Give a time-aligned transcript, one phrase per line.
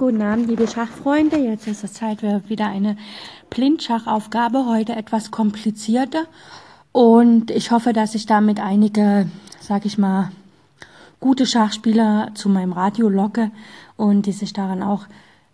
[0.00, 1.36] Guten Abend, liebe Schachfreunde.
[1.36, 2.96] Jetzt ist es Zeit für wieder eine
[3.50, 4.64] Blindschachaufgabe.
[4.64, 6.24] Heute etwas komplizierter.
[6.90, 9.28] Und ich hoffe, dass ich damit einige,
[9.60, 10.32] sag ich mal,
[11.20, 13.50] gute Schachspieler zu meinem Radio locke
[13.98, 15.04] und die sich daran auch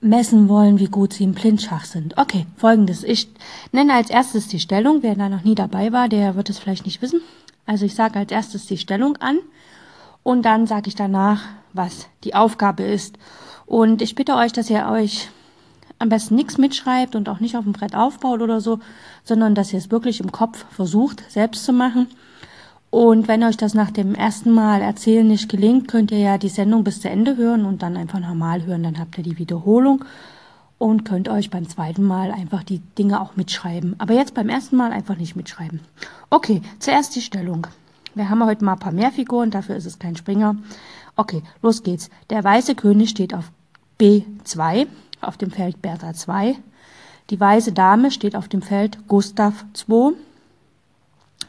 [0.00, 2.16] messen wollen, wie gut sie im Blindschach sind.
[2.16, 3.02] Okay, folgendes.
[3.02, 3.28] Ich
[3.72, 5.02] nenne als erstes die Stellung.
[5.02, 7.22] Wer da noch nie dabei war, der wird es vielleicht nicht wissen.
[7.66, 9.40] Also ich sage als erstes die Stellung an
[10.28, 11.40] und dann sage ich danach,
[11.72, 13.16] was die Aufgabe ist.
[13.64, 15.30] Und ich bitte euch, dass ihr euch
[15.98, 18.78] am besten nichts mitschreibt und auch nicht auf dem Brett aufbaut oder so,
[19.24, 22.08] sondern dass ihr es wirklich im Kopf versucht, selbst zu machen.
[22.90, 26.50] Und wenn euch das nach dem ersten Mal erzählen nicht gelingt, könnt ihr ja die
[26.50, 28.82] Sendung bis zu Ende hören und dann einfach normal hören.
[28.82, 30.04] Dann habt ihr die Wiederholung
[30.76, 33.96] und könnt euch beim zweiten Mal einfach die Dinge auch mitschreiben.
[33.96, 35.80] Aber jetzt beim ersten Mal einfach nicht mitschreiben.
[36.28, 37.66] Okay, zuerst die Stellung.
[38.14, 40.56] Wir haben heute mal ein paar mehr Figuren, dafür ist es kein Springer.
[41.16, 42.10] Okay, los geht's.
[42.30, 43.50] Der weiße König steht auf
[44.00, 44.86] B2,
[45.20, 46.56] auf dem Feld Bertha 2.
[47.30, 50.12] Die weiße Dame steht auf dem Feld Gustav 2.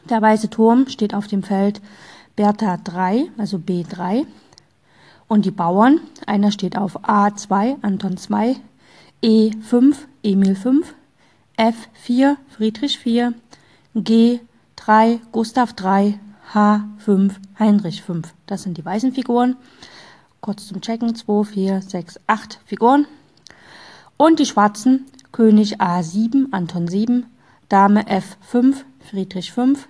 [0.08, 1.80] Der weiße Turm steht auf dem Feld
[2.36, 4.26] Bertha 3, also B3.
[5.28, 8.56] Und die Bauern, einer steht auf A2, Anton 2,
[9.22, 10.94] E5, Emil 5,
[11.56, 13.34] F4, Friedrich 4,
[13.94, 16.18] G3, Gustav 3,
[16.52, 18.34] H5, Heinrich 5.
[18.46, 19.56] Das sind die weißen Figuren.
[20.40, 21.14] Kurz zum Checken.
[21.14, 23.06] 2, 4, 6, 8 Figuren.
[24.16, 25.06] Und die schwarzen.
[25.32, 27.26] König A7, Anton 7,
[27.68, 29.88] Dame F5, Friedrich 5,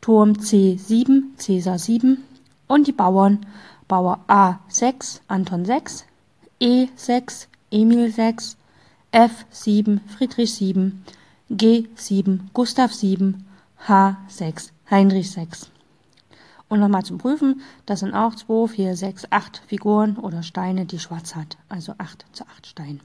[0.00, 2.22] Turm C7, Cäsar 7
[2.66, 3.46] und die Bauern
[3.88, 6.04] Bauer A6, Anton 6,
[6.60, 8.58] E6, Emil 6,
[9.12, 11.02] F7, Friedrich 7,
[11.50, 13.46] G7, Gustav 7,
[13.86, 15.70] H6, Heinrich 6.
[16.68, 20.98] Und nochmal zum Prüfen, das sind auch 2, 4, 6, 8 Figuren oder Steine, die
[20.98, 21.56] schwarz hat.
[21.68, 23.00] Also 8 zu 8 Steinen.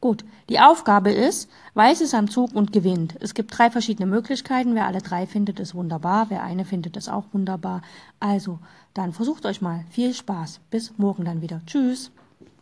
[0.00, 3.16] Gut, die Aufgabe ist, Weiß ist am Zug und gewinnt.
[3.20, 4.74] Es gibt drei verschiedene Möglichkeiten.
[4.74, 6.30] Wer alle drei findet, ist wunderbar.
[6.30, 7.82] Wer eine findet, ist auch wunderbar.
[8.18, 8.58] Also,
[8.94, 9.84] dann versucht euch mal.
[9.90, 10.60] Viel Spaß.
[10.70, 11.60] Bis morgen dann wieder.
[11.66, 12.10] Tschüss.